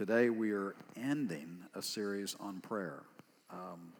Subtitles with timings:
[0.00, 3.02] Today we are ending a series on prayer.
[3.50, 3.92] Um,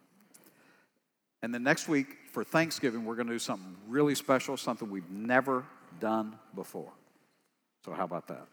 [1.43, 5.11] and then next week for Thanksgiving, we're going to do something really special, something we've
[5.11, 5.63] never
[5.99, 6.91] done before.
[7.85, 8.47] So, how about that?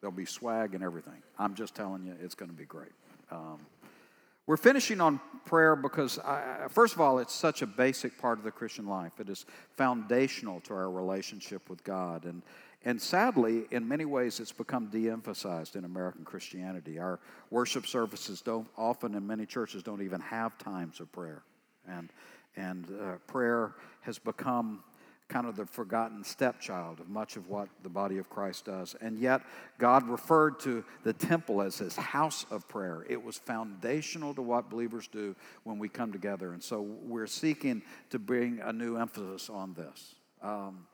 [0.00, 1.20] There'll be swag and everything.
[1.36, 2.92] I'm just telling you, it's going to be great.
[3.28, 3.58] Um,
[4.46, 8.44] we're finishing on prayer because, I, first of all, it's such a basic part of
[8.44, 9.18] the Christian life.
[9.18, 12.24] It is foundational to our relationship with God.
[12.24, 12.42] And,
[12.84, 16.98] and sadly, in many ways, it's become de emphasized in American Christianity.
[16.98, 17.18] Our
[17.50, 21.42] worship services don't often, in many churches, don't even have times of prayer.
[21.88, 22.10] And,
[22.56, 24.84] and uh, prayer has become
[25.28, 28.94] kind of the forgotten stepchild of much of what the body of Christ does.
[29.00, 29.40] And yet,
[29.78, 33.06] God referred to the temple as his house of prayer.
[33.08, 36.52] It was foundational to what believers do when we come together.
[36.52, 37.80] And so, we're seeking
[38.10, 40.16] to bring a new emphasis on this.
[40.42, 40.86] Um,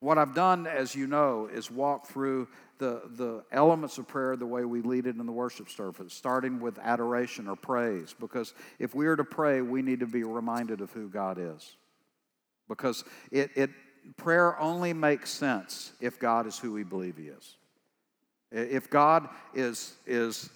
[0.00, 4.46] what I've done, as you know, is walk through the, the elements of prayer the
[4.46, 8.14] way we lead it in the worship service, starting with adoration or praise.
[8.18, 11.76] Because if we are to pray, we need to be reminded of who God is.
[12.68, 13.70] Because it, it
[14.16, 17.56] prayer only makes sense if God is who we believe He is.
[18.52, 20.50] If God is, is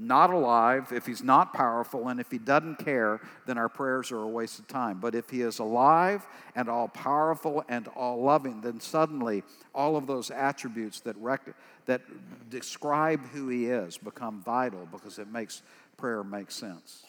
[0.00, 4.22] not alive, if he's not powerful, and if he doesn't care, then our prayers are
[4.22, 4.98] a waste of time.
[4.98, 9.42] But if he is alive and all powerful and all loving, then suddenly
[9.74, 12.00] all of those attributes that, rec- that
[12.48, 15.62] describe who he is become vital because it makes
[15.98, 17.04] prayer make sense.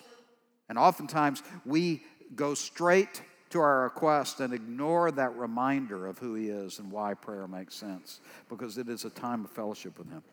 [0.68, 2.04] And oftentimes we
[2.36, 7.14] go straight to our request and ignore that reminder of who he is and why
[7.14, 8.20] prayer makes sense
[8.50, 10.24] because it is a time of fellowship with him.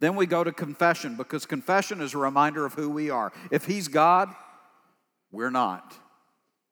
[0.00, 3.32] Then we go to confession because confession is a reminder of who we are.
[3.50, 4.34] If He's God,
[5.30, 5.94] we're not.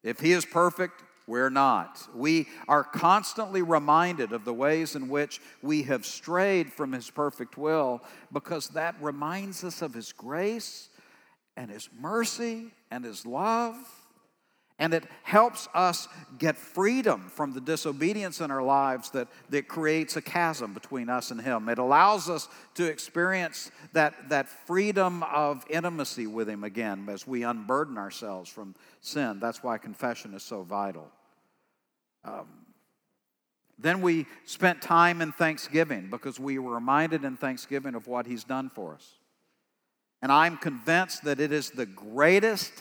[0.03, 2.07] If He is perfect, we're not.
[2.15, 7.55] We are constantly reminded of the ways in which we have strayed from His perfect
[7.55, 8.01] will
[8.33, 10.89] because that reminds us of His grace
[11.55, 13.75] and His mercy and His love
[14.79, 16.07] and it helps us
[16.37, 21.31] get freedom from the disobedience in our lives that, that creates a chasm between us
[21.31, 21.67] and Him.
[21.67, 27.43] It allows us to experience that, that freedom of intimacy with Him again as we
[27.43, 29.39] unburden ourselves from sin.
[29.41, 31.11] That's why confession is so vital.
[32.23, 32.47] Um,
[33.77, 38.45] then we spent time in thanksgiving because we were reminded in thanksgiving of what He's
[38.45, 39.13] done for us.
[40.21, 42.73] And I'm convinced that it is the greatest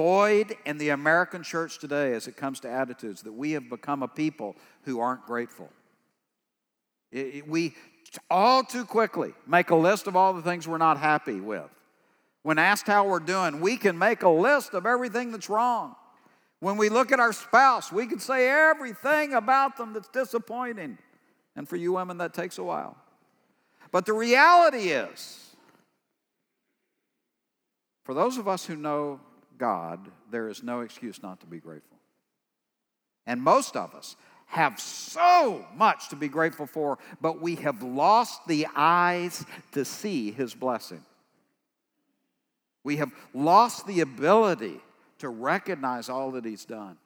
[0.00, 4.02] void in the American church today as it comes to attitudes that we have become
[4.02, 5.68] a people who aren't grateful.
[7.12, 7.74] It, it, we
[8.30, 11.68] all too quickly make a list of all the things we're not happy with.
[12.44, 15.94] When asked how we're doing, we can make a list of everything that's wrong.
[16.60, 20.96] When we look at our spouse, we can say everything about them that's disappointing.
[21.56, 22.96] And for you women, that takes a while.
[23.92, 25.54] But the reality is,
[28.04, 29.20] for those of us who know
[29.60, 30.00] God,
[30.30, 31.98] there is no excuse not to be grateful.
[33.26, 34.16] And most of us
[34.46, 40.32] have so much to be grateful for, but we have lost the eyes to see
[40.32, 41.04] His blessing.
[42.82, 44.80] We have lost the ability
[45.18, 46.96] to recognize all that He's done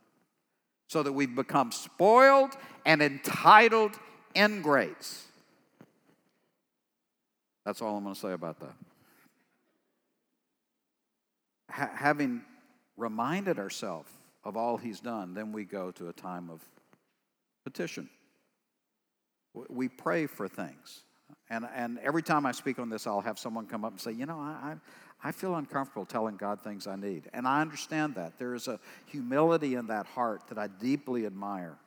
[0.86, 2.52] so that we've become spoiled
[2.86, 3.98] and entitled
[4.34, 5.26] ingrates.
[7.66, 8.74] That's all I'm going to say about that
[11.74, 12.42] ha- having
[12.96, 14.10] reminded ourselves
[14.44, 16.60] of all he's done, then we go to a time of
[17.64, 18.08] petition.
[19.68, 21.04] We pray for things.
[21.50, 24.12] And, and every time I speak on this, I'll have someone come up and say,
[24.12, 24.74] You know, I,
[25.22, 27.28] I, I feel uncomfortable telling God things I need.
[27.32, 28.38] And I understand that.
[28.38, 31.78] There is a humility in that heart that I deeply admire.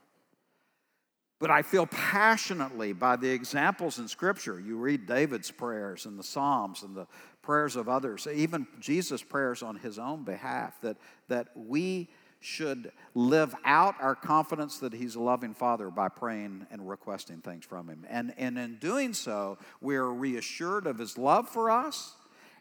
[1.39, 4.59] But I feel passionately by the examples in Scripture.
[4.59, 7.05] You read David's prayers and the Psalms and the
[7.43, 12.09] prayers of others, even Jesus' prayers on his own behalf, that, that we
[12.39, 17.65] should live out our confidence that he's a loving father by praying and requesting things
[17.65, 18.05] from him.
[18.09, 22.16] And, and in doing so, we are reassured of his love for us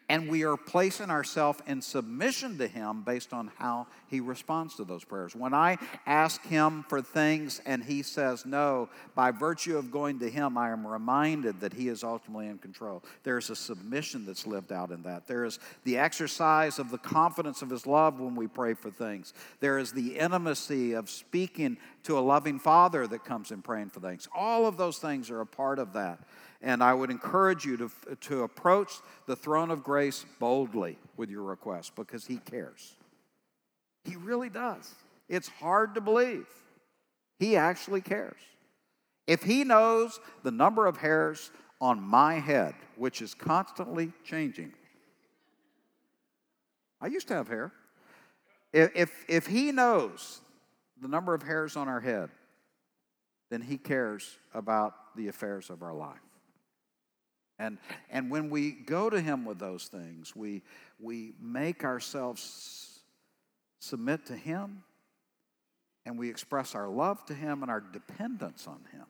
[0.09, 4.85] and we are placing ourselves in submission to Him based on how He responds to
[4.85, 5.35] those prayers.
[5.35, 10.31] When I ask Him for things and He says no, by virtue of going to
[10.31, 13.03] Him, I am reminded that He is ultimately in control.
[13.25, 15.27] There's a submission that's lived out in that.
[15.27, 19.35] There is the exercise of the confidence of His love when we pray for things.
[19.61, 23.99] There is the intimacy of speaking to a loving Father that comes in praying for
[23.99, 24.29] things.
[24.35, 26.21] All of those things are a part of that.
[26.63, 27.91] And I would encourage you to,
[28.23, 28.93] to approach
[29.27, 32.97] the throne of grace boldly with your request because He cares.
[34.05, 34.95] He really does.
[35.29, 36.47] It's hard to believe.
[37.39, 38.41] He actually cares.
[39.27, 41.51] If He knows the number of hairs
[41.81, 44.73] on my head, which is constantly changing.
[47.01, 47.73] I used to have hair.
[48.73, 50.41] If, if he knows
[51.01, 52.31] the number of hairs on our head,
[53.51, 56.26] then he cares about the affairs of our life.
[57.59, 57.79] And,
[58.11, 60.63] and when we go to him with those things, we,
[61.01, 63.01] we make ourselves
[63.79, 64.83] submit to him
[66.05, 69.07] and we express our love to him and our dependence on him.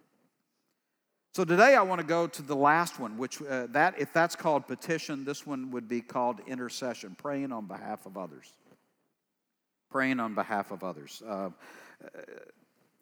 [1.34, 4.34] So today I want to go to the last one, which uh, that if that's
[4.34, 8.54] called petition, this one would be called intercession, praying on behalf of others.
[9.90, 11.22] Praying on behalf of others.
[11.28, 11.50] Uh,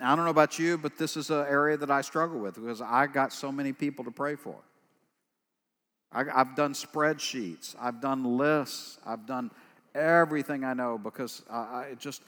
[0.01, 2.81] I don't know about you, but this is an area that I struggle with because
[2.81, 4.57] I got so many people to pray for.
[6.15, 9.51] I, have done spreadsheets, I've done lists, I've done
[9.95, 12.23] everything I know because I, I just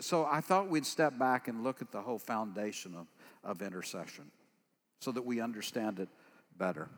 [0.00, 3.06] so I thought we'd step back and look at the whole foundation of,
[3.42, 4.30] of intercession
[5.00, 6.08] so that we understand it
[6.56, 6.88] better.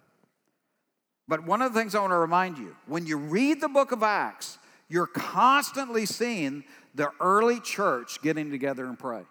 [1.29, 3.93] But one of the things I want to remind you when you read the book
[3.93, 4.59] of Acts,
[4.89, 6.65] you're constantly seeing
[6.95, 9.23] the early church getting together and pray.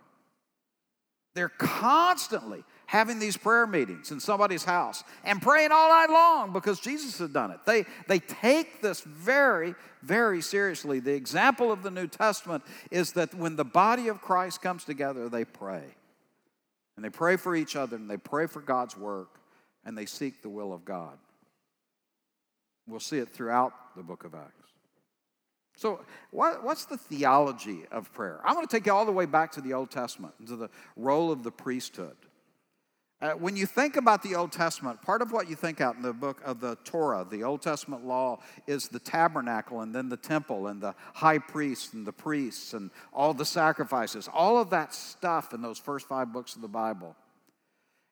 [1.34, 6.80] They're constantly having these prayer meetings in somebody's house and praying all night long because
[6.80, 7.60] Jesus had done it.
[7.66, 11.00] They, they take this very, very seriously.
[11.00, 15.30] The example of the New Testament is that when the body of Christ comes together,
[15.30, 15.84] they pray.
[16.96, 19.40] And they pray for each other and they pray for God's work
[19.84, 21.18] and they seek the will of God.
[22.88, 24.66] We'll see it throughout the book of Acts.
[25.78, 26.00] So,
[26.32, 28.40] what, what's the theology of prayer?
[28.46, 30.70] I'm going to take you all the way back to the Old Testament, to the
[30.96, 32.16] role of the priesthood.
[33.26, 36.04] Uh, when you think about the Old Testament, part of what you think out in
[36.04, 38.38] the book of the Torah, the Old Testament law,
[38.68, 42.92] is the tabernacle and then the temple and the high priest and the priests and
[43.12, 47.16] all the sacrifices, all of that stuff in those first five books of the Bible.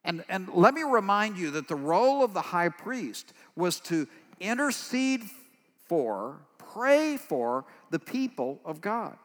[0.04, 4.08] And, and let me remind you that the role of the high priest was to
[4.40, 5.22] intercede
[5.86, 9.16] for, pray for the people of God.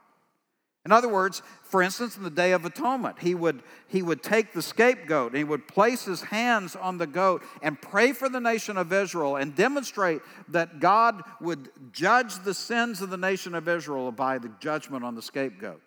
[0.85, 4.53] In other words, for instance, in the Day of Atonement, he would, he would take
[4.53, 8.41] the scapegoat and he would place his hands on the goat and pray for the
[8.41, 13.69] nation of Israel and demonstrate that God would judge the sins of the nation of
[13.69, 15.83] Israel by the judgment on the scapegoat.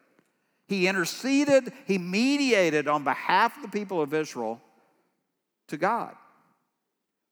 [0.67, 4.61] He interceded, he mediated on behalf of the people of Israel
[5.69, 6.15] to God.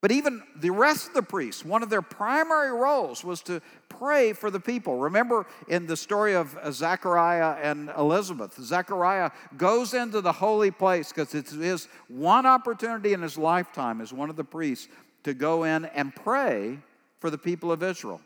[0.01, 4.31] But even the rest of the priests, one of their primary roles was to pray
[4.31, 4.97] for the people.
[4.97, 11.09] Remember in the story of uh, Zechariah and Elizabeth, Zechariah goes into the holy place
[11.09, 14.87] because it's his one opportunity in his lifetime as one of the priests
[15.23, 16.79] to go in and pray
[17.19, 18.21] for the people of Israel.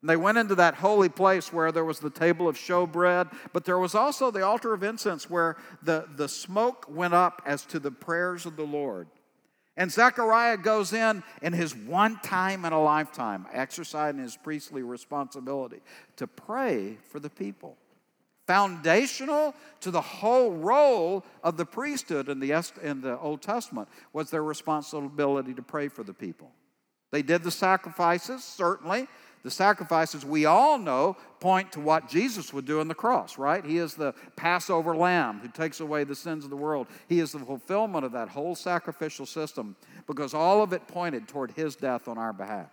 [0.00, 3.66] And they went into that holy place where there was the table of showbread, but
[3.66, 7.78] there was also the altar of incense where the, the smoke went up as to
[7.78, 9.08] the prayers of the Lord.
[9.76, 15.80] And Zechariah goes in in his one time in a lifetime, exercising his priestly responsibility
[16.16, 17.76] to pray for the people.
[18.46, 22.52] Foundational to the whole role of the priesthood in the,
[22.82, 26.50] in the Old Testament was their responsibility to pray for the people.
[27.12, 29.06] They did the sacrifices, certainly,
[29.42, 33.64] the sacrifices we all know point to what Jesus would do on the cross, right?
[33.64, 36.86] He is the Passover lamb who takes away the sins of the world.
[37.08, 41.50] He is the fulfillment of that whole sacrificial system because all of it pointed toward
[41.52, 42.70] his death on our behalf.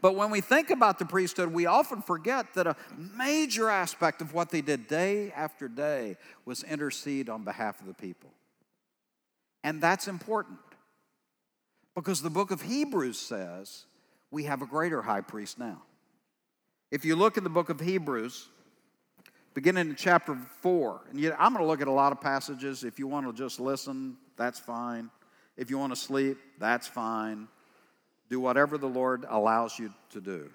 [0.00, 2.76] But when we think about the priesthood, we often forget that a
[3.16, 7.94] major aspect of what they did day after day was intercede on behalf of the
[7.94, 8.30] people.
[9.62, 10.58] And that's important
[11.94, 13.84] because the book of Hebrews says
[14.30, 15.82] we have a greater high priest now.
[16.90, 18.48] If you look in the book of Hebrews,
[19.54, 22.84] beginning in chapter 4, and yet I'm going to look at a lot of passages.
[22.84, 25.10] If you want to just listen, that's fine.
[25.56, 27.48] If you want to sleep, that's fine.
[28.28, 30.50] Do whatever the Lord allows you to do.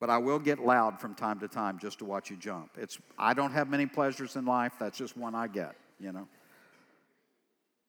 [0.00, 2.70] But I will get loud from time to time just to watch you jump.
[2.78, 6.28] It's I don't have many pleasures in life, that's just one I get, you know.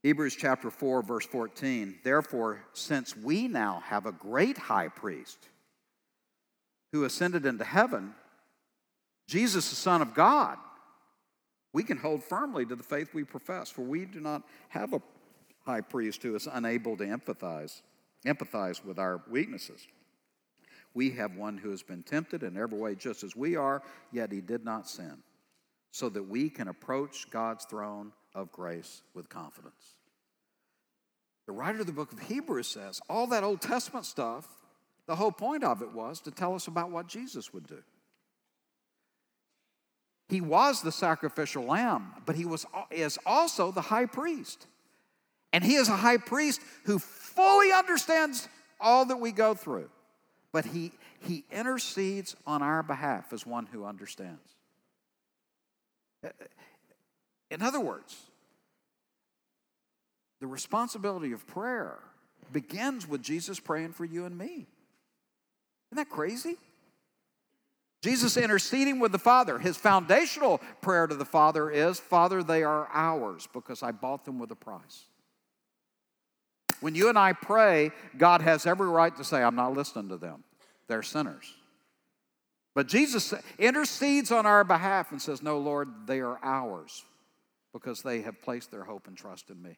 [0.04, 2.00] Hebrews chapter 4, verse 14.
[2.04, 5.38] Therefore, since we now have a great high priest
[6.94, 8.16] who ascended into heaven,
[9.28, 10.58] Jesus, the Son of God,
[11.74, 15.02] we can hold firmly to the faith we profess, for we do not have a
[15.66, 17.82] high priest who is unable to empathize,
[18.26, 19.86] empathize with our weaknesses.
[20.94, 24.32] We have one who has been tempted in every way just as we are, yet
[24.32, 25.18] he did not sin,
[25.92, 29.96] so that we can approach God's throne of grace with confidence.
[31.46, 34.48] The writer of the book of Hebrews says all that Old Testament stuff,
[35.08, 37.82] the whole point of it was to tell us about what Jesus would do.
[40.28, 44.68] He was the sacrificial lamb, but he was, is also the high priest.
[45.52, 48.48] And he is a high priest who fully understands
[48.80, 49.90] all that we go through.
[50.52, 54.56] But he, he intercedes on our behalf as one who understands.
[57.52, 58.16] In other words,
[60.40, 62.00] the responsibility of prayer
[62.52, 64.68] begins with Jesus praying for you and me.
[65.92, 66.58] Isn't that crazy?
[68.02, 69.60] Jesus interceding with the Father.
[69.60, 74.40] His foundational prayer to the Father is Father, they are ours because I bought them
[74.40, 75.06] with a price.
[76.80, 80.18] When you and I pray, God has every right to say, I'm not listening to
[80.18, 80.46] them.
[80.88, 81.54] They're sinners.
[82.74, 87.04] But Jesus intercedes on our behalf and says, No, Lord, they are ours
[87.74, 89.78] because they have placed their hope and trust in me.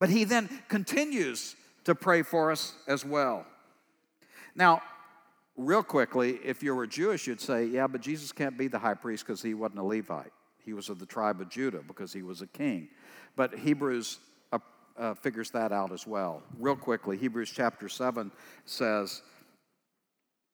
[0.00, 3.46] But he then continues to pray for us as well.
[4.54, 4.82] Now,
[5.56, 8.94] real quickly, if you were Jewish, you'd say, yeah, but Jesus can't be the high
[8.94, 10.32] priest because he wasn't a Levite.
[10.64, 12.88] He was of the tribe of Judah because he was a king.
[13.36, 14.18] But Hebrews
[14.52, 14.58] uh,
[14.98, 16.42] uh, figures that out as well.
[16.58, 18.30] Real quickly, Hebrews chapter 7
[18.64, 19.22] says,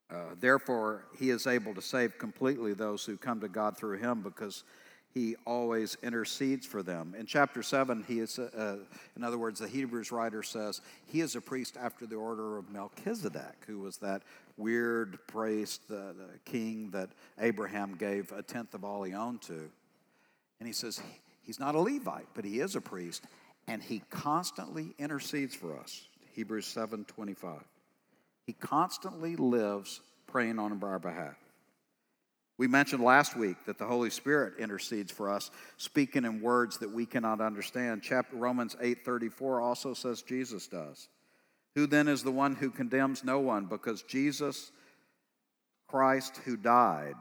[0.09, 4.21] uh, Therefore, he is able to save completely those who come to God through him
[4.21, 4.65] because
[5.13, 7.15] he always intercedes for them.
[7.17, 8.77] In chapter 7, he is, uh,
[9.15, 12.69] in other words, the Hebrews writer says, he is a priest after the order of
[12.69, 14.21] Melchizedek, who was that
[14.55, 19.69] weird priest, the, the king that Abraham gave a tenth of all he owned to.
[20.59, 21.01] And he says,
[21.43, 23.25] he's not a Levite, but he is a priest,
[23.67, 26.07] and he constantly intercedes for us.
[26.33, 27.59] Hebrews 7 25.
[28.45, 31.35] He constantly lives praying on our behalf.
[32.61, 36.91] We mentioned last week that the Holy Spirit intercedes for us, speaking in words that
[36.91, 38.03] we cannot understand.
[38.03, 41.09] Chapter Romans 8:34 also says Jesus does.
[41.73, 44.71] Who then is the one who condemns no one because Jesus
[45.87, 47.15] Christ who died,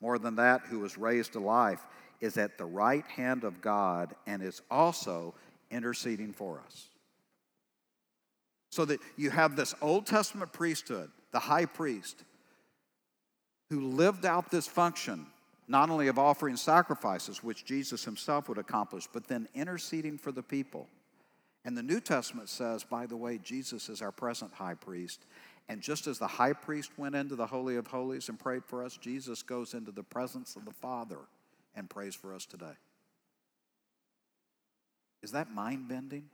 [0.00, 1.84] more than that who was raised to life,
[2.20, 5.34] is at the right hand of God and is also
[5.72, 6.88] interceding for us.
[8.70, 12.22] So that you have this Old Testament priesthood, the high priest,
[13.70, 15.26] who lived out this function,
[15.68, 20.42] not only of offering sacrifices, which Jesus himself would accomplish, but then interceding for the
[20.42, 20.88] people.
[21.64, 25.24] And the New Testament says, by the way, Jesus is our present high priest.
[25.68, 28.84] And just as the high priest went into the Holy of Holies and prayed for
[28.84, 31.20] us, Jesus goes into the presence of the Father
[31.74, 32.76] and prays for us today.
[35.22, 36.28] Is that mind bending?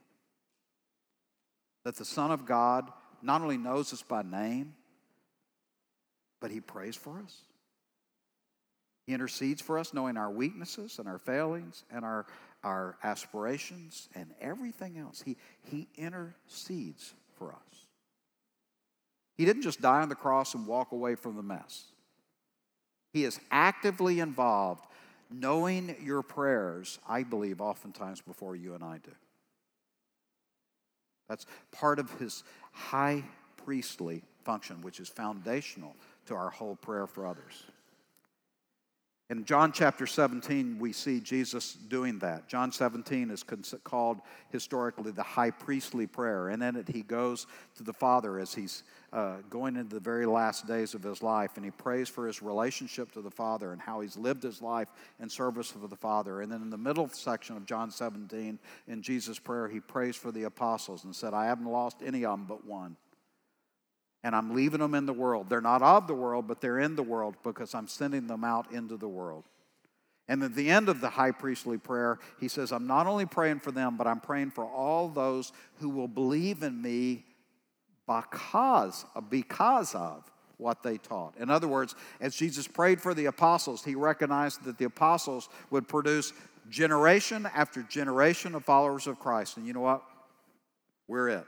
[1.85, 4.73] That the Son of God not only knows us by name,
[6.41, 7.43] but He prays for us.
[9.07, 12.25] He intercedes for us, knowing our weaknesses and our failings and our,
[12.63, 15.21] our aspirations and everything else.
[15.21, 17.85] He, he intercedes for us.
[19.37, 21.85] He didn't just die on the cross and walk away from the mess.
[23.11, 24.85] He is actively involved,
[25.31, 29.11] knowing your prayers, I believe, oftentimes before you and I do.
[31.27, 33.23] That's part of his high
[33.65, 35.95] priestly function, which is foundational
[36.27, 37.63] to our whole prayer for others.
[39.31, 42.49] In John chapter 17, we see Jesus doing that.
[42.49, 43.45] John 17 is
[43.85, 46.49] called historically the high priestly prayer.
[46.49, 50.25] And in it, he goes to the Father as he's uh, going into the very
[50.25, 53.81] last days of his life, and he prays for his relationship to the Father and
[53.81, 54.89] how he's lived his life
[55.21, 56.41] in service of the Father.
[56.41, 58.59] And then in the middle section of John 17,
[58.89, 62.37] in Jesus' prayer, he prays for the apostles and said, I haven't lost any of
[62.37, 62.97] them but one
[64.23, 65.49] and I'm leaving them in the world.
[65.49, 68.71] They're not of the world, but they're in the world because I'm sending them out
[68.71, 69.43] into the world.
[70.27, 73.59] And at the end of the high priestly prayer, he says, I'm not only praying
[73.59, 77.25] for them, but I'm praying for all those who will believe in me
[78.07, 81.35] because, because of what they taught.
[81.37, 85.87] In other words, as Jesus prayed for the apostles, he recognized that the apostles would
[85.87, 86.33] produce
[86.69, 89.57] generation after generation of followers of Christ.
[89.57, 90.03] And you know what?
[91.07, 91.45] We're it.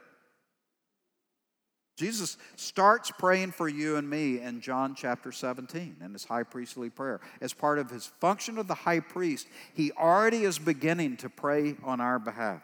[1.96, 6.90] Jesus starts praying for you and me in John chapter 17 in his high priestly
[6.90, 7.22] prayer.
[7.40, 11.76] As part of his function of the high priest, he already is beginning to pray
[11.84, 12.62] on our behalf.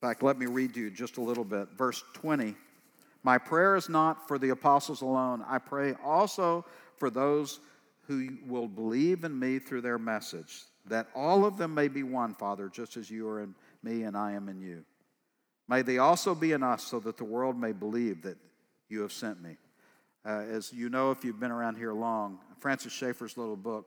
[0.00, 1.70] In fact, let me read you just a little bit.
[1.76, 2.54] Verse 20
[3.24, 6.64] My prayer is not for the apostles alone, I pray also
[6.98, 7.58] for those
[8.06, 12.34] who will believe in me through their message, that all of them may be one,
[12.34, 14.84] Father, just as you are in me and I am in you
[15.70, 18.36] May they also be in us so that the world may believe that
[18.88, 19.56] you have sent me.
[20.26, 23.86] Uh, as you know, if you've been around here long, Francis Schaeffer's little book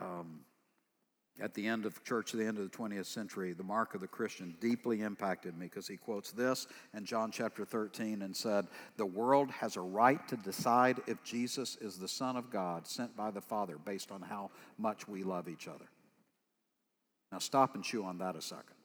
[0.00, 0.40] um,
[1.38, 4.00] at the end of church, at the end of the 20th century, The Mark of
[4.00, 6.66] the Christian, deeply impacted me because he quotes this
[6.96, 11.76] in John chapter 13 and said, The world has a right to decide if Jesus
[11.82, 15.46] is the Son of God sent by the Father based on how much we love
[15.46, 15.90] each other.
[17.30, 18.76] Now, stop and chew on that a second.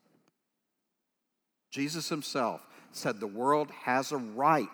[1.70, 4.68] Jesus himself said the world has a right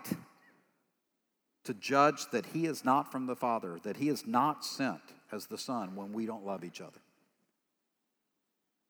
[1.66, 5.48] to judge that he is not from the Father, that he is not sent as
[5.48, 7.00] the Son when we don't love each other.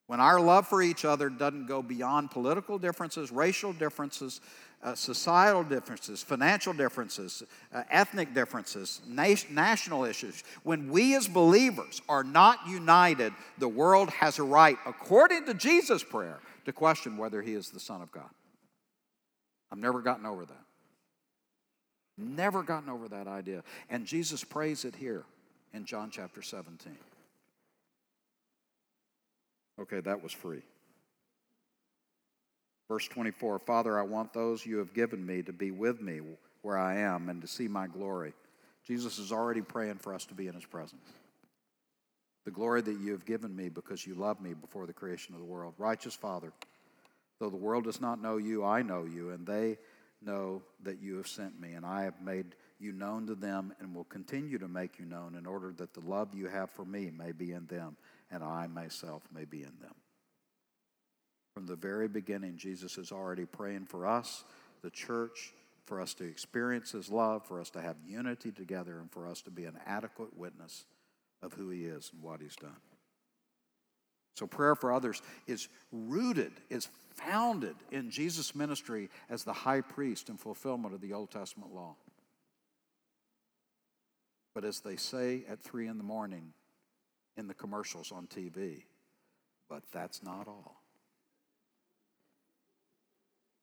[0.07, 4.41] When our love for each other doesn't go beyond political differences, racial differences,
[4.83, 7.41] uh, societal differences, financial differences,
[7.73, 14.09] uh, ethnic differences, na- national issues, when we as believers are not united, the world
[14.09, 18.11] has a right, according to Jesus' prayer, to question whether he is the Son of
[18.11, 18.29] God.
[19.71, 20.65] I've never gotten over that.
[22.17, 23.63] Never gotten over that idea.
[23.89, 25.23] And Jesus prays it here
[25.73, 26.95] in John chapter 17.
[29.81, 30.61] Okay, that was free.
[32.87, 36.21] Verse 24 Father, I want those you have given me to be with me
[36.61, 38.33] where I am and to see my glory.
[38.85, 41.01] Jesus is already praying for us to be in his presence.
[42.45, 45.39] The glory that you have given me because you loved me before the creation of
[45.39, 45.75] the world.
[45.77, 46.51] Righteous Father,
[47.39, 49.77] though the world does not know you, I know you, and they
[50.21, 53.95] know that you have sent me, and I have made you known to them and
[53.95, 57.11] will continue to make you known in order that the love you have for me
[57.15, 57.95] may be in them
[58.29, 59.93] and I myself may be in them.
[61.53, 64.43] From the very beginning, Jesus is already praying for us,
[64.81, 65.53] the church,
[65.85, 69.41] for us to experience his love, for us to have unity together, and for us
[69.41, 70.85] to be an adequate witness
[71.43, 72.81] of who he is and what he's done.
[74.35, 80.29] So, prayer for others is rooted, is founded in Jesus' ministry as the high priest
[80.29, 81.95] in fulfillment of the Old Testament law.
[84.55, 86.53] But as they say at three in the morning
[87.37, 88.83] in the commercials on TV,
[89.69, 90.81] but that's not all.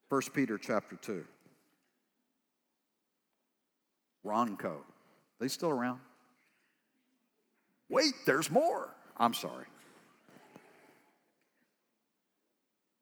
[0.09, 1.25] 1 Peter chapter 2.
[4.25, 4.77] Ronco.
[5.39, 5.99] They still around?
[7.91, 8.89] Wait, there's more.
[9.17, 9.65] I'm sorry.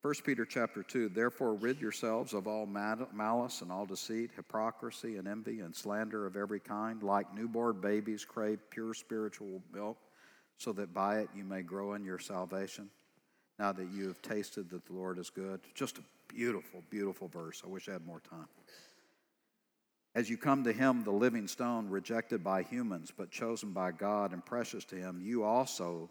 [0.02, 5.28] 1 Peter chapter 2 Therefore rid yourselves of all malice and all deceit, hypocrisy and
[5.28, 7.02] envy and slander of every kind.
[7.04, 9.96] Like newborn babies, crave pure spiritual milk,
[10.58, 12.90] so that by it you may grow in your salvation.
[13.60, 15.60] Now that you have tasted that the Lord is good.
[15.72, 17.62] Just a beautiful, beautiful verse.
[17.64, 18.48] I wish I had more time.
[20.20, 24.34] As you come to him, the living stone, rejected by humans, but chosen by God
[24.34, 26.10] and precious to him, you also,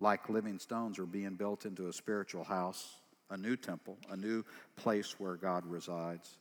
[0.00, 2.96] like living stones, are being built into a spiritual house
[3.30, 6.38] a new temple, a new place where God resides,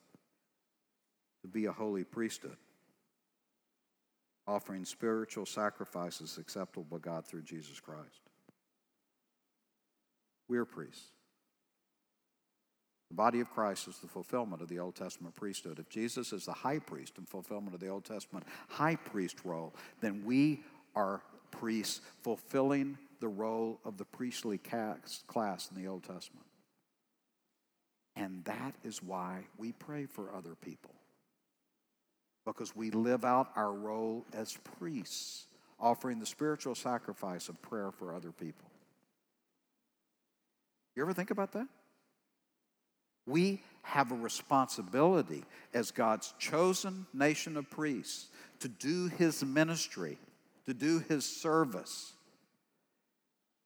[1.44, 2.58] to be a holy priesthood,
[4.48, 8.22] offering spiritual sacrifices acceptable to God through Jesus Christ.
[10.48, 11.15] We are priests.
[13.10, 15.80] The body of Christ is the fulfillment of the Old Testament priesthood.
[15.80, 19.74] If Jesus is the high priest in fulfillment of the Old Testament high priest role,
[20.02, 20.64] then we
[20.96, 26.46] are priests fulfilling the role of the priestly class in the Old Testament.
[28.16, 30.96] And that is why we pray for other people.
[32.46, 35.48] Because we live out our role as priests,
[35.80, 38.70] offering the spiritual sacrifice of prayer for other people.
[40.96, 41.68] You ever think about that?
[43.26, 48.28] We have a responsibility as God's chosen nation of priests
[48.60, 50.18] to do his ministry,
[50.66, 52.14] to do his service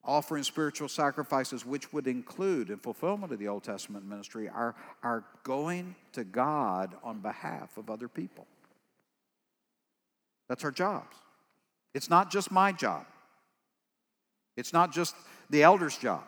[0.04, 5.24] offering spiritual sacrifices, which would include, in fulfillment of the Old Testament ministry, our, our
[5.44, 8.48] going to God on behalf of other people.
[10.48, 11.16] That's our jobs.
[11.94, 13.06] It's not just my job,
[14.58, 15.16] it's not just
[15.50, 16.24] the elder's job.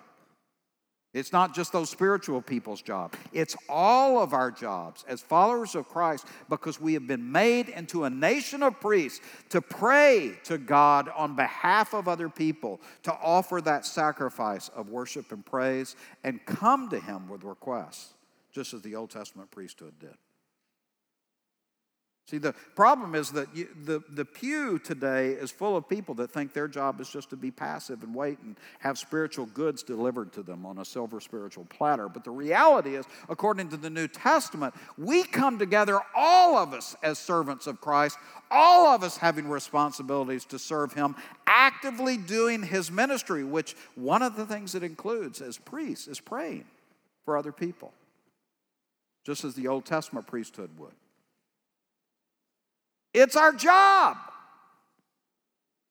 [1.13, 3.13] It's not just those spiritual people's job.
[3.33, 8.05] It's all of our jobs as followers of Christ because we have been made into
[8.05, 9.19] a nation of priests
[9.49, 15.33] to pray to God on behalf of other people, to offer that sacrifice of worship
[15.33, 18.13] and praise, and come to Him with requests,
[18.53, 20.15] just as the Old Testament priesthood did.
[22.27, 26.31] See, the problem is that you, the, the pew today is full of people that
[26.31, 30.31] think their job is just to be passive and wait and have spiritual goods delivered
[30.33, 32.07] to them on a silver spiritual platter.
[32.07, 36.95] But the reality is, according to the New Testament, we come together, all of us
[37.03, 38.17] as servants of Christ,
[38.49, 41.15] all of us having responsibilities to serve Him,
[41.47, 46.65] actively doing His ministry, which one of the things it includes as priests is praying
[47.25, 47.91] for other people,
[49.25, 50.93] just as the Old Testament priesthood would.
[53.13, 54.17] It's our job.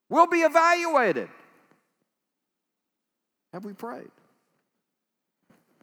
[0.08, 1.28] We'll be evaluated.
[3.52, 4.10] Have we prayed?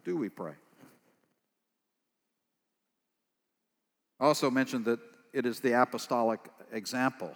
[0.04, 0.54] Do we pray?
[4.20, 5.00] I also mentioned that
[5.32, 6.40] it is the apostolic
[6.72, 7.32] example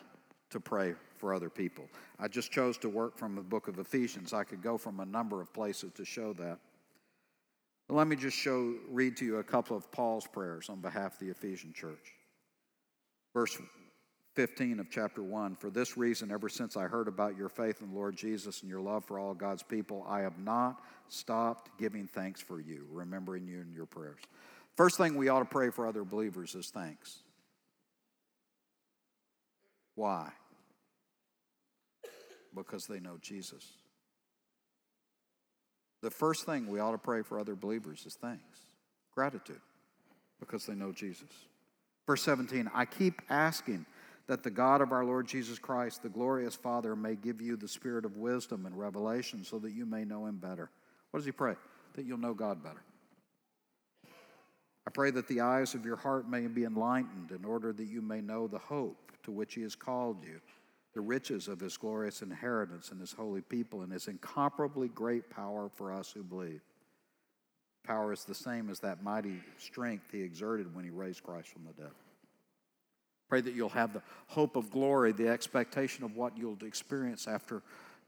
[0.50, 1.84] to pray for other people.
[2.18, 4.32] I just chose to work from the book of Ephesians.
[4.32, 6.58] I could go from a number of places to show that.
[7.88, 11.18] let me just show, read to you a couple of Paul's prayers on behalf of
[11.20, 12.14] the Ephesian church.
[13.34, 13.56] Verse
[14.34, 17.90] 15 of chapter 1 For this reason, ever since I heard about your faith in
[17.90, 22.06] the Lord Jesus and your love for all God's people, I have not stopped giving
[22.06, 24.20] thanks for you, remembering you in your prayers.
[24.76, 27.18] First thing we ought to pray for other believers is thanks.
[29.94, 30.30] Why?
[32.54, 33.66] Because they know Jesus.
[36.02, 38.58] The first thing we ought to pray for other believers is thanks,
[39.14, 39.60] gratitude,
[40.40, 41.30] because they know Jesus.
[42.06, 43.86] Verse 17, I keep asking
[44.26, 47.68] that the God of our Lord Jesus Christ, the glorious Father, may give you the
[47.68, 50.70] spirit of wisdom and revelation so that you may know him better.
[51.10, 51.54] What does he pray?
[51.94, 52.82] That you'll know God better.
[54.86, 58.02] I pray that the eyes of your heart may be enlightened in order that you
[58.02, 60.40] may know the hope to which he has called you
[60.94, 65.70] the riches of his glorious inheritance in his holy people, and his incomparably great power
[65.74, 66.60] for us who believe.
[67.84, 71.64] Power is the same as that mighty strength he exerted when he raised Christ from
[71.64, 71.92] the dead.
[73.32, 77.62] Pray that you'll have the hope of glory, the expectation of what you'll experience after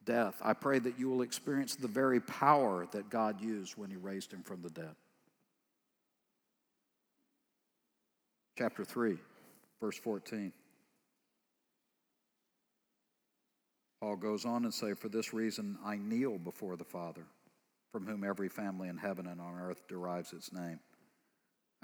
[0.04, 0.34] death.
[0.42, 4.34] I pray that you will experience the very power that God used when he raised
[4.34, 4.94] him from the dead.
[8.58, 9.16] Chapter 3,
[9.80, 10.52] verse 14.
[14.02, 17.24] Paul goes on and say, For this reason I kneel before the Father,
[17.92, 20.80] from whom every family in heaven and on earth derives its name.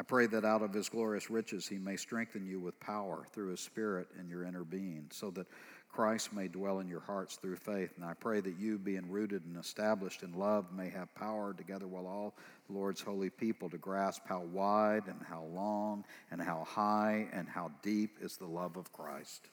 [0.00, 3.50] I pray that out of his glorious riches he may strengthen you with power through
[3.50, 5.46] his Spirit in your inner being, so that
[5.92, 7.92] Christ may dwell in your hearts through faith.
[7.96, 11.86] And I pray that you, being rooted and established in love, may have power together
[11.86, 12.34] with all
[12.66, 17.46] the Lord's holy people to grasp how wide and how long and how high and
[17.46, 19.50] how deep is the love of Christ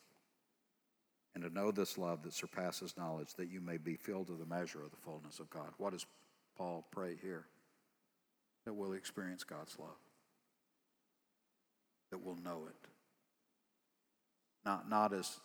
[1.36, 4.46] and to know this love that surpasses knowledge, that you may be filled to the
[4.46, 5.68] measure of the fullness of God.
[5.78, 6.06] What does
[6.58, 7.46] Paul pray here?
[8.66, 9.98] That we'll experience God's love,
[12.12, 12.89] that we'll know it.
[14.65, 15.39] Not, not as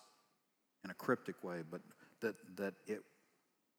[0.85, 1.81] in a cryptic way, but
[2.21, 3.03] that, that it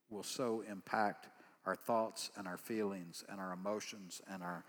[0.10, 1.28] will so impact
[1.66, 4.64] our thoughts and our feelings and our emotions and our,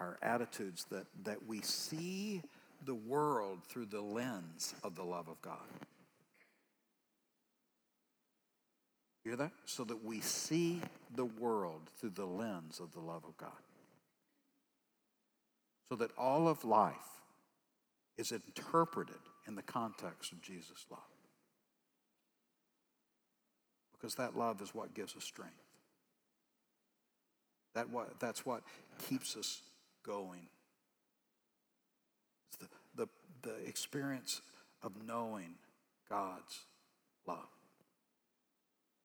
[0.00, 2.42] our attitudes that, that we see
[2.84, 5.58] the world through the lens of the love of God.
[9.24, 9.52] Hear that?
[9.66, 10.80] So that we see
[11.14, 13.50] the world through the lens of the love of God.
[15.90, 16.94] So that all of life
[18.18, 19.14] is interpreted
[19.46, 21.00] in the context of Jesus' love.
[23.92, 25.54] Because that love is what gives us strength.
[27.74, 28.62] That what, that's what
[29.08, 29.62] keeps us
[30.04, 30.48] going.
[32.48, 33.08] It's the, the,
[33.48, 34.42] the experience
[34.82, 35.54] of knowing
[36.10, 36.66] God's
[37.26, 37.48] love.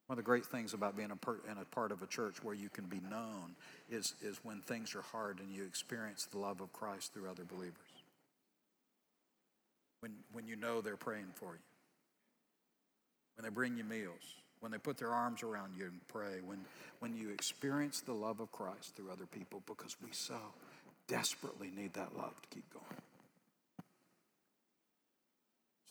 [0.06, 2.42] One of the great things about being a, per, in a part of a church
[2.42, 3.54] where you can be known
[3.90, 7.44] is, is when things are hard and you experience the love of Christ through other
[7.44, 7.74] believers.
[10.04, 11.64] When, when you know they're praying for you,
[13.36, 16.58] when they bring you meals, when they put their arms around you and pray, when,
[16.98, 20.36] when you experience the love of Christ through other people because we so
[21.08, 23.00] desperately need that love to keep going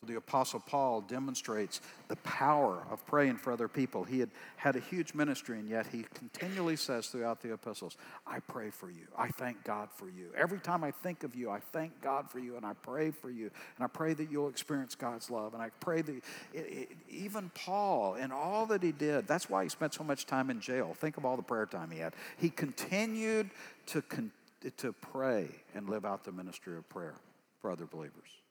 [0.07, 4.03] the Apostle Paul demonstrates the power of praying for other people.
[4.03, 8.39] He had had a huge ministry, and yet he continually says throughout the epistles, I
[8.39, 9.07] pray for you.
[9.17, 10.29] I thank God for you.
[10.37, 13.29] Every time I think of you, I thank God for you, and I pray for
[13.29, 13.49] you.
[13.77, 15.53] And I pray that you'll experience God's love.
[15.53, 19.63] And I pray that it, it, even Paul, and all that he did, that's why
[19.63, 20.93] he spent so much time in jail.
[20.93, 22.13] Think of all the prayer time he had.
[22.37, 23.49] He continued
[23.87, 24.31] to, con-
[24.77, 27.15] to pray and live out the ministry of prayer
[27.61, 28.42] for other believers.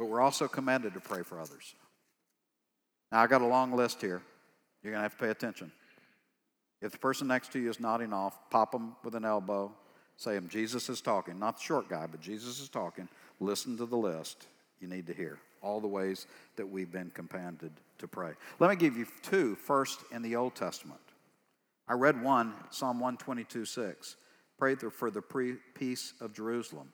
[0.00, 1.74] But we're also commanded to pray for others.
[3.12, 4.22] Now, I got a long list here.
[4.82, 5.70] You're going to have to pay attention.
[6.80, 9.70] If the person next to you is nodding off, pop them with an elbow.
[10.16, 11.38] Say Jesus is talking.
[11.38, 13.10] Not the short guy, but Jesus is talking.
[13.40, 14.46] Listen to the list
[14.80, 15.38] you need to hear.
[15.60, 18.32] All the ways that we've been commanded to pray.
[18.58, 21.02] Let me give you two first in the Old Testament.
[21.86, 24.16] I read one, Psalm 122 6.
[24.58, 25.20] Pray for the
[25.74, 26.90] peace of Jerusalem.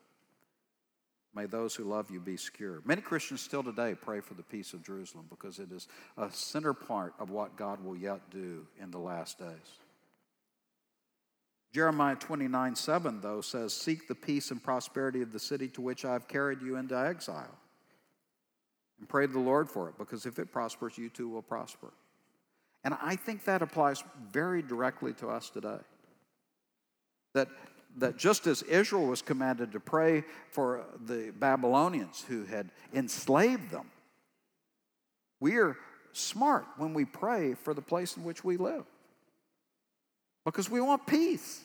[1.36, 2.80] May those who love you be secure.
[2.86, 6.72] Many Christians still today pray for the peace of Jerusalem because it is a center
[6.72, 9.80] part of what God will yet do in the last days.
[11.74, 16.06] Jeremiah 29 7, though, says, Seek the peace and prosperity of the city to which
[16.06, 17.54] I have carried you into exile.
[18.98, 21.92] And pray to the Lord for it, because if it prospers, you too will prosper.
[22.82, 25.80] And I think that applies very directly to us today.
[27.34, 27.48] That
[27.96, 33.90] that just as Israel was commanded to pray for the Babylonians who had enslaved them,
[35.40, 35.76] we are
[36.12, 38.84] smart when we pray for the place in which we live
[40.44, 41.62] because we want peace.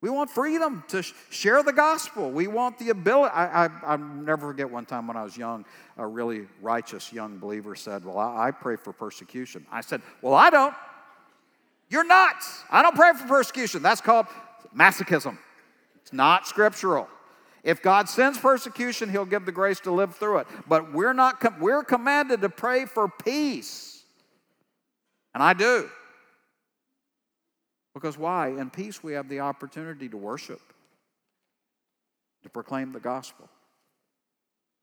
[0.00, 2.30] We want freedom to share the gospel.
[2.30, 3.32] We want the ability.
[3.32, 5.64] I, I, I never forget one time when I was young,
[5.96, 9.64] a really righteous young believer said, Well, I, I pray for persecution.
[9.72, 10.74] I said, Well, I don't.
[11.88, 12.64] You're nuts.
[12.70, 13.80] I don't pray for persecution.
[13.80, 14.26] That's called
[14.76, 15.38] masochism.
[16.02, 17.08] It's not scriptural.
[17.62, 20.46] If God sends persecution, He'll give the grace to live through it.
[20.68, 21.40] But we're not.
[21.40, 24.04] Com- we're commanded to pray for peace,
[25.32, 25.88] and I do.
[27.94, 28.48] Because why?
[28.48, 30.60] In peace, we have the opportunity to worship,
[32.42, 33.48] to proclaim the gospel.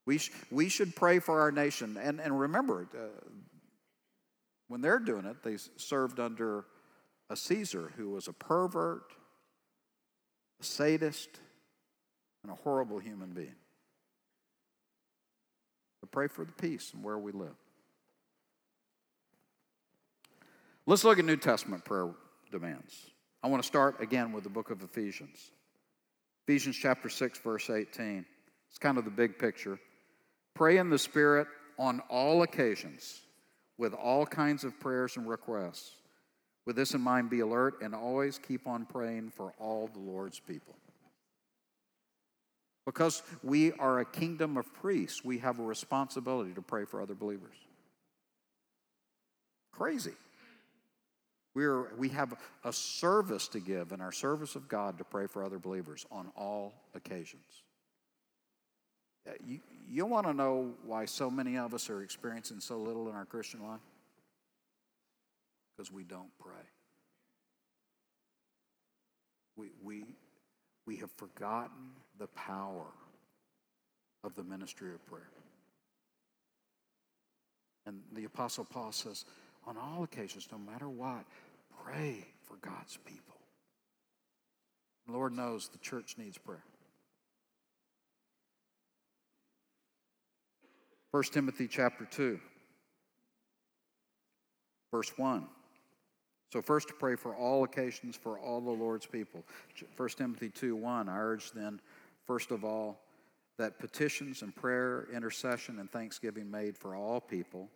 [0.06, 1.98] We, sh- we should pray for our nation.
[2.02, 3.08] And, and remember, uh,
[4.70, 6.66] when they're doing it, they served under
[7.30, 9.04] a Caesar who was a pervert,
[10.62, 11.30] a sadist,
[12.44, 13.56] and a horrible human being.
[16.00, 17.56] But pray for the peace and where we live.
[20.86, 22.10] Let's look at New Testament prayer
[22.52, 23.08] demands.
[23.44, 25.52] I want to start again with the book of Ephesians.
[26.48, 28.26] Ephesians chapter 6, verse 18.
[28.70, 29.80] It's kind of the big picture.
[30.54, 31.48] Pray in the Spirit
[31.78, 33.22] on all occasions
[33.78, 35.92] with all kinds of prayers and requests.
[36.66, 40.40] With this in mind, be alert and always keep on praying for all the Lord's
[40.40, 40.76] people.
[42.86, 47.14] Because we are a kingdom of priests, we have a responsibility to pray for other
[47.14, 47.56] believers.
[49.72, 50.14] Crazy.
[51.54, 55.44] We're, we have a service to give in our service of God to pray for
[55.44, 57.64] other believers on all occasions.
[59.46, 63.16] You, you want to know why so many of us are experiencing so little in
[63.16, 63.82] our Christian life?
[65.82, 66.62] Because we don't pray.
[69.56, 70.06] We, we,
[70.86, 71.90] we have forgotten
[72.20, 72.86] the power
[74.24, 75.32] of the ministry of prayer.
[77.88, 79.26] And the Apostle Paul says,
[79.66, 81.26] on all occasions, no matter what,
[81.84, 83.38] pray for God's people.
[85.08, 86.64] The Lord knows the church needs prayer.
[91.10, 92.40] 1 Timothy chapter 2,
[94.92, 95.48] verse 1.
[96.52, 99.46] So, first to pray for all occasions for all the Lord's people.
[99.96, 101.08] 1 Timothy 2 1.
[101.08, 101.80] I urge then,
[102.28, 103.00] first of all,
[103.58, 107.70] that petitions and prayer, intercession, and thanksgiving made for all people,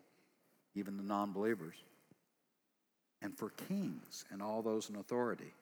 [0.74, 1.76] even the non believers,
[3.22, 5.54] and for kings and all those in authority,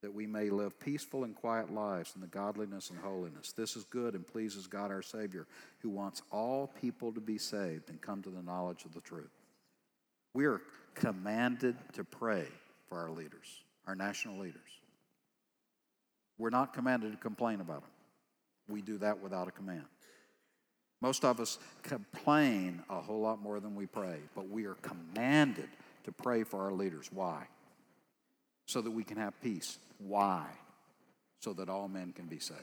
[0.00, 3.52] that we may live peaceful and quiet lives in the godliness and holiness.
[3.52, 5.46] This is good and pleases God our Savior,
[5.80, 9.32] who wants all people to be saved and come to the knowledge of the truth.
[10.38, 10.60] We are
[10.94, 12.46] commanded to pray
[12.88, 14.70] for our leaders, our national leaders.
[16.38, 17.90] We're not commanded to complain about them.
[18.68, 19.86] We do that without a command.
[21.00, 25.70] Most of us complain a whole lot more than we pray, but we are commanded
[26.04, 27.10] to pray for our leaders.
[27.12, 27.48] Why?
[28.66, 29.78] So that we can have peace.
[29.98, 30.46] Why?
[31.40, 32.62] So that all men can be saved.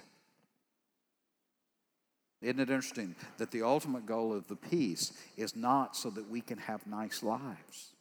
[2.45, 6.41] Isn't it interesting that the ultimate goal of the peace is not so that we
[6.41, 7.93] can have nice lives?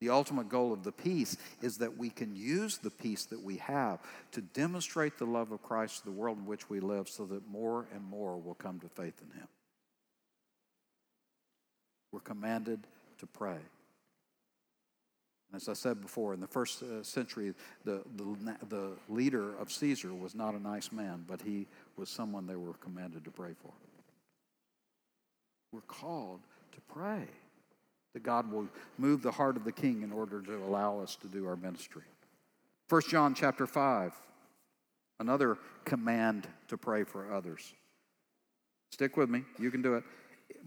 [0.00, 3.58] The ultimate goal of the peace is that we can use the peace that we
[3.58, 4.00] have
[4.32, 7.48] to demonstrate the love of Christ to the world in which we live so that
[7.48, 9.46] more and more will come to faith in Him.
[12.10, 12.80] We're commanded
[13.18, 13.58] to pray.
[15.54, 20.12] As I said before, in the first uh, century, the, the, the leader of Caesar
[20.12, 23.72] was not a nice man, but he was someone they were commanded to pray for.
[25.72, 26.40] We're called
[26.72, 27.26] to pray
[28.12, 31.26] that God will move the heart of the king in order to allow us to
[31.26, 32.02] do our ministry.
[32.88, 34.12] 1 John chapter 5,
[35.20, 37.74] another command to pray for others.
[38.92, 40.04] Stick with me, you can do it.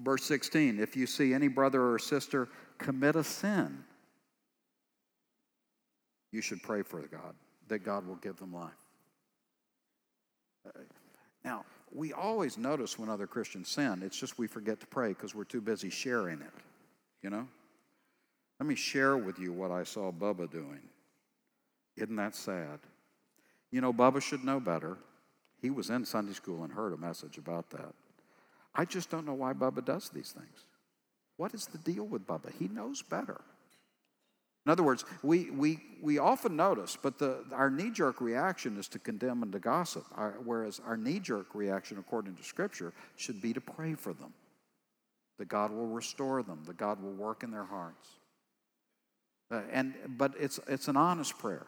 [0.04, 3.84] Verse 16 If you see any brother or sister commit a sin,
[6.32, 7.36] you should pray for God,
[7.70, 8.74] that God will give them life.
[11.43, 15.34] Now, we always notice when other Christians sin, it's just we forget to pray because
[15.34, 16.54] we're too busy sharing it,
[17.21, 17.47] you know?
[18.60, 20.82] Let me share with you what I saw Bubba doing.
[21.95, 22.80] Isn't that sad?
[23.71, 24.97] You know, Bubba should know better.
[25.62, 27.93] He was in Sunday school and heard a message about that.
[28.76, 30.65] I just don't know why Bubba does these things.
[31.38, 32.52] What is the deal with Bubba?
[32.58, 33.41] He knows better.
[34.67, 38.89] In other words, we, we, we often notice, but the, our knee jerk reaction is
[38.89, 43.41] to condemn and to gossip, our, whereas our knee jerk reaction, according to Scripture, should
[43.41, 44.34] be to pray for them,
[45.38, 48.10] that God will restore them, that God will work in their hearts.
[49.49, 51.65] Uh, and, but it's, it's an honest prayer.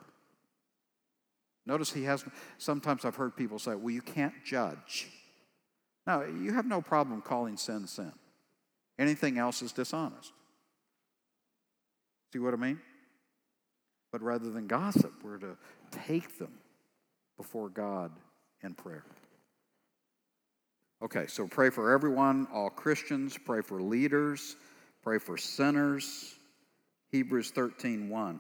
[1.66, 2.26] Notice he has,
[2.58, 5.08] sometimes I've heard people say, well, you can't judge.
[6.06, 8.12] No, you have no problem calling sin sin.
[8.98, 10.34] Anything else is dishonest.
[12.34, 12.82] See what I mean?
[14.12, 15.58] But rather than gossip, we're to
[15.92, 16.52] take them
[17.38, 18.12] before God
[18.64, 19.04] in prayer.
[21.02, 24.58] Okay, so pray for everyone, all Christians, pray for leaders,
[25.02, 26.36] pray for sinners.
[27.12, 28.40] Hebrews 13 1.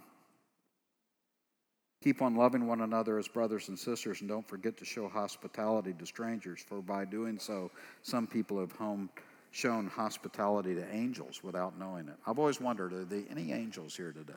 [2.03, 5.93] Keep on loving one another as brothers and sisters, and don't forget to show hospitality
[5.99, 7.71] to strangers, for by doing so,
[8.03, 9.09] some people have home,
[9.51, 12.15] shown hospitality to angels without knowing it.
[12.25, 14.33] I've always wondered are there any angels here today?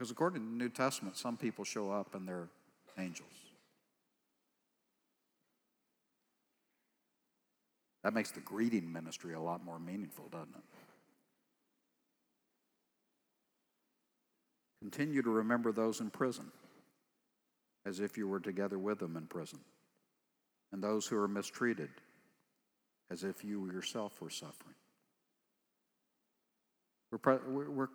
[0.00, 2.48] Because according to the New Testament, some people show up and they're
[2.96, 3.28] angels.
[8.02, 10.62] That makes the greeting ministry a lot more meaningful, doesn't it?
[14.80, 16.50] Continue to remember those in prison
[17.84, 19.58] as if you were together with them in prison,
[20.72, 21.90] and those who are mistreated
[23.10, 24.76] as if you yourself were suffering.
[27.12, 27.88] We're, pre- we're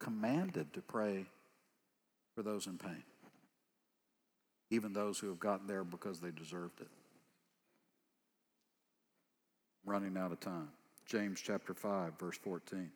[0.00, 1.26] commanded to pray
[2.34, 3.02] for those in pain,
[4.70, 6.88] even those who have gotten there because they deserved it.
[9.86, 10.68] Running out of time.
[11.06, 12.90] James chapter 5, verse 14.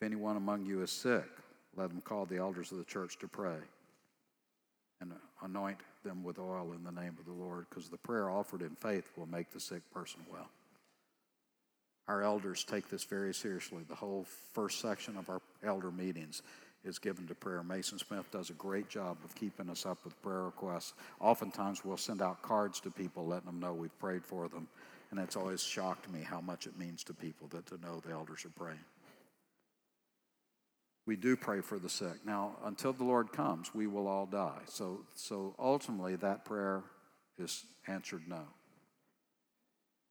[0.00, 1.28] If anyone among you is sick,
[1.76, 3.58] let him call the elders of the church to pray
[5.00, 8.62] and anoint them with oil in the name of the Lord, because the prayer offered
[8.62, 10.48] in faith will make the sick person well.
[12.08, 13.82] Our elders take this very seriously.
[13.88, 16.42] The whole first section of our elder meetings
[16.84, 17.62] is given to prayer.
[17.62, 20.94] Mason Smith does a great job of keeping us up with prayer requests.
[21.20, 24.68] Oftentimes, we'll send out cards to people letting them know we've prayed for them.
[25.10, 28.12] And it's always shocked me how much it means to people that to know the
[28.12, 28.80] elders are praying
[31.06, 32.24] we do pray for the sick.
[32.24, 34.60] Now, until the Lord comes, we will all die.
[34.66, 36.82] So, so ultimately, that prayer
[37.38, 38.42] is answered no.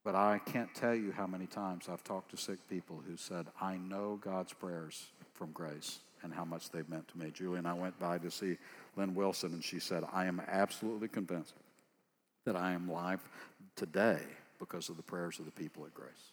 [0.04, 3.48] But I can't tell you how many times I've talked to sick people who said,
[3.62, 7.32] I know God's prayers from grace and how much they've meant to me.
[7.32, 8.58] Julie and I went by to see
[8.96, 11.54] Lynn Wilson, and she said, I am absolutely convinced
[12.46, 13.22] that I am live
[13.76, 14.20] today
[14.60, 16.32] because of the prayers of the people at Grace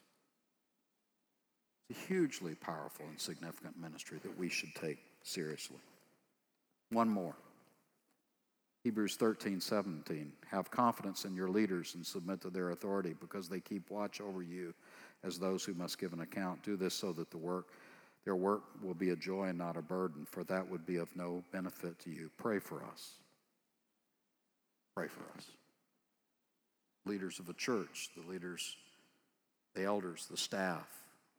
[1.89, 5.79] It's a hugely powerful and significant ministry that we should take seriously.
[6.91, 7.35] One more.
[8.85, 10.33] Hebrews 13, 17.
[10.51, 14.43] Have confidence in your leaders and submit to their authority because they keep watch over
[14.43, 14.73] you
[15.25, 16.63] as those who must give an account.
[16.63, 17.67] Do this so that the work,
[18.25, 21.15] their work will be a joy and not a burden, for that would be of
[21.17, 22.31] no benefit to you.
[22.37, 23.13] Pray for us.
[24.95, 25.47] Pray for us.
[27.07, 28.77] Leaders of the church, the leaders,
[29.75, 30.87] the elders, the staff,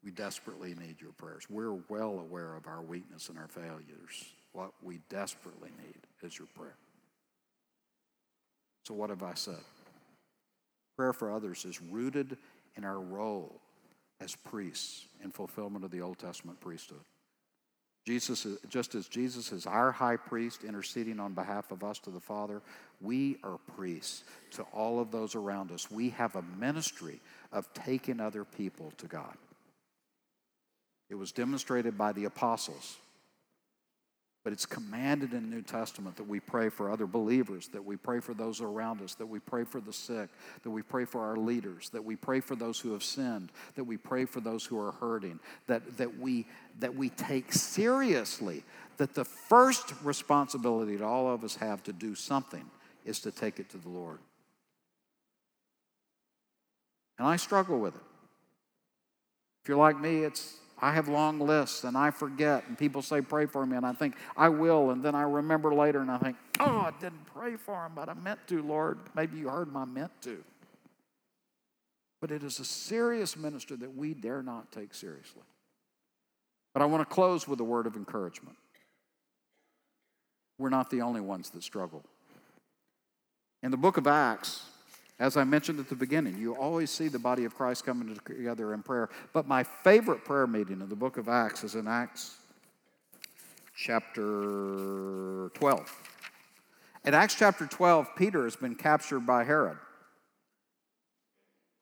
[0.03, 1.45] we desperately need your prayers.
[1.49, 4.25] We're well aware of our weakness and our failures.
[4.53, 6.77] What we desperately need is your prayer.
[8.85, 9.59] So, what have I said?
[10.97, 12.37] Prayer for others is rooted
[12.75, 13.61] in our role
[14.21, 16.99] as priests in fulfillment of the Old Testament priesthood.
[18.05, 22.19] Jesus, just as Jesus is our high priest interceding on behalf of us to the
[22.19, 22.61] Father,
[23.01, 25.91] we are priests to all of those around us.
[25.91, 27.19] We have a ministry
[27.51, 29.35] of taking other people to God.
[31.09, 32.97] It was demonstrated by the apostles.
[34.49, 37.95] But it's commanded in the New Testament that we pray for other believers, that we
[37.95, 40.27] pray for those around us, that we pray for the sick,
[40.63, 43.83] that we pray for our leaders, that we pray for those who have sinned, that
[43.83, 46.47] we pray for those who are hurting, that, that, we,
[46.79, 48.63] that we take seriously
[48.97, 52.65] that the first responsibility that all of us have to do something
[53.05, 54.17] is to take it to the Lord.
[57.19, 58.01] And I struggle with it.
[59.61, 63.21] If you're like me, it's I have long lists and I forget, and people say,
[63.21, 66.17] Pray for me, and I think, I will, and then I remember later and I
[66.17, 68.99] think, Oh, I didn't pray for him, but I meant to, Lord.
[69.15, 70.43] Maybe you heard my meant to.
[72.21, 75.43] But it is a serious ministry that we dare not take seriously.
[76.73, 78.57] But I want to close with a word of encouragement.
[80.57, 82.03] We're not the only ones that struggle.
[83.63, 84.63] In the book of Acts,
[85.19, 88.73] as I mentioned at the beginning, you always see the body of Christ coming together
[88.73, 89.09] in prayer.
[89.33, 92.37] But my favorite prayer meeting in the book of Acts is in Acts
[93.75, 95.93] chapter 12.
[97.05, 99.77] In Acts chapter 12, Peter has been captured by Herod.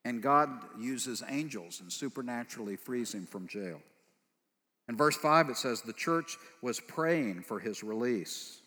[0.03, 3.81] And God uses angels and supernaturally frees him from jail.
[4.89, 8.61] In verse 5, it says, The church was praying for his release.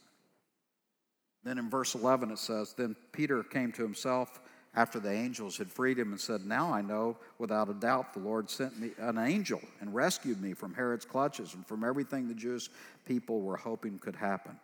[1.42, 4.40] Then in verse 11, it says, Then Peter came to himself
[4.74, 8.20] after the angels had freed him and said, Now I know without a doubt the
[8.20, 12.34] Lord sent me an angel and rescued me from Herod's clutches and from everything the
[12.34, 12.70] Jewish
[13.04, 14.56] people were hoping could happen.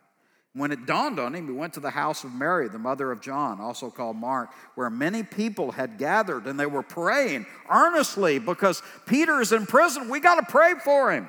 [0.52, 3.20] When it dawned on him, he went to the house of Mary, the mother of
[3.20, 8.82] John, also called Mark, where many people had gathered and they were praying earnestly because
[9.06, 10.08] Peter is in prison.
[10.08, 11.28] We got to pray for him.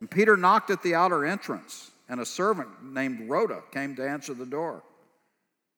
[0.00, 4.34] And Peter knocked at the outer entrance, and a servant named Rhoda came to answer
[4.34, 4.82] the door.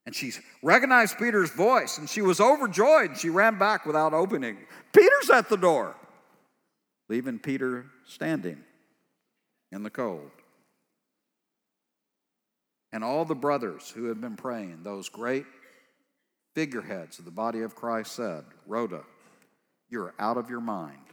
[0.09, 0.33] And she
[0.63, 3.11] recognized Peter's voice, and she was overjoyed.
[3.11, 4.57] And she ran back without opening.
[4.91, 5.97] Peter's at the door,
[7.11, 8.65] leaving Peter standing
[9.71, 10.31] in the cold.
[12.91, 15.45] And all the brothers who had been praying, those great
[16.55, 19.03] figureheads of the body of Christ, said, Rhoda,
[19.91, 21.05] you're out of your mind.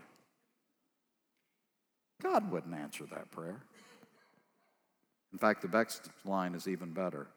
[2.24, 3.62] God wouldn't answer that prayer.
[5.34, 7.28] In fact, the next line is even better.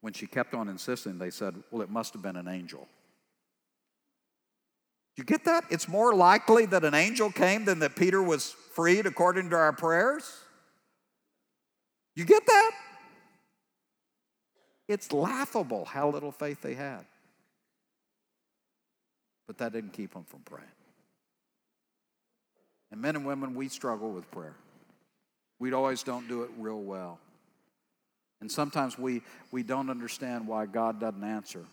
[0.00, 2.88] When she kept on insisting, they said, Well, it must have been an angel.
[5.16, 5.64] You get that?
[5.70, 9.72] It's more likely that an angel came than that Peter was freed according to our
[9.72, 10.32] prayers.
[12.16, 12.70] You get that?
[14.88, 17.04] It's laughable how little faith they had.
[19.46, 20.66] But that didn't keep them from praying.
[22.90, 24.56] And men and women, we struggle with prayer.
[25.58, 27.18] We always don't do it real well.
[28.40, 31.64] And sometimes we, we don't understand why God doesn't answer.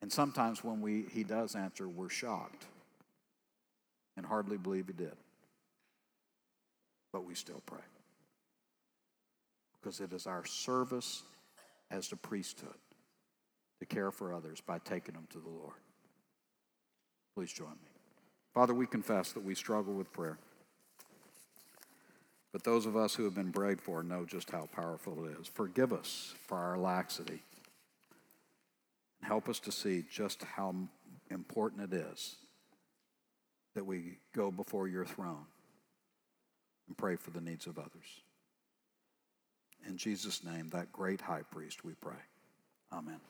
[0.00, 2.64] And sometimes when we, He does answer, we're shocked
[4.16, 5.16] and hardly believe He did.
[7.12, 7.78] But we still pray.
[9.80, 11.22] Because it is our service
[11.90, 12.74] as the priesthood
[13.80, 15.74] to care for others by taking them to the Lord.
[17.34, 17.88] Please join me.
[18.54, 20.38] Father, we confess that we struggle with prayer.
[22.52, 25.46] But those of us who have been prayed for know just how powerful it is.
[25.46, 27.42] Forgive us for our laxity.
[29.22, 30.74] Help us to see just how
[31.30, 32.36] important it is
[33.74, 35.44] that we go before your throne
[36.86, 38.22] and pray for the needs of others.
[39.86, 42.16] In Jesus' name, that great high priest, we pray.
[42.92, 43.20] Amen.